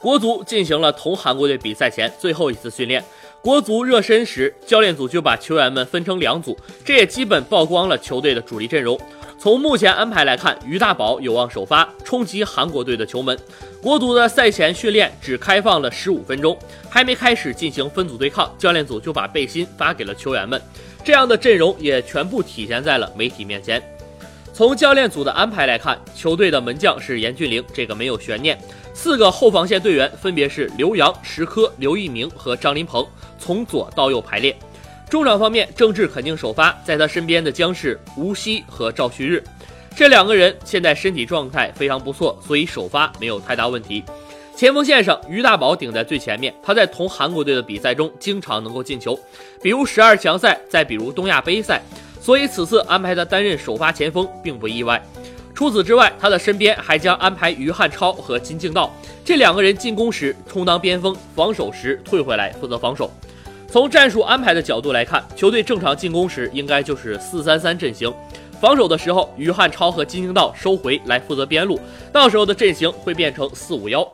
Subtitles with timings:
[0.00, 3.02] 国足进行了同韩国队比赛前最后一次训练。
[3.40, 8.98] 国足热身时，教练组就把球员们分成两组，这也基本曝光了球队的主力阵容。
[9.38, 13.38] 从目前安排来看，于大宝有望首发，冲击韩国队的球门。
[13.80, 16.58] 国足的赛前训练只开放了十五分钟，
[16.90, 20.60] 还没开始进行分组对抗，教练组就把背心发给了球员们。
[21.04, 23.80] 这样的阵容也全部体现在了媒体面前。
[24.56, 28.58] 从教练组的安排来看，球队的门将是严俊凌，这个没有悬念。
[28.94, 33.06] 四个后防线队员分别是刘洋、石科、刘一鸣和张琳芃，
[33.38, 34.56] 从左到右排列。
[35.10, 39.44] 中场方面，郑智肯定首发，在他身边的将是吴曦和赵旭日，
[39.94, 44.02] 这两个人现在身体状态非常不错，所以首发没有太大问题。
[44.56, 49.20] 前锋线上，于大宝顶在最前面，他在同韩国队的比赛中经常能够进球，
[49.60, 51.82] 比如十二强赛，再比如东亚杯赛。
[52.26, 55.00] 所以此次安排他担任首发前锋并不意外。
[55.54, 58.92] 除此之外，他的身边还将安排于汉超和金敬道
[59.24, 63.08] 这两个人进攻时充当边锋，防守时退回来负责防守。
[63.70, 68.12] 从战术安排的角度来看，球队正常进攻时应该就是四三三阵型，
[68.60, 71.78] 防守的时候于汉超和金敬道收回来负责边路，
[72.12, 74.06] 到时候的阵型会变成四五幺。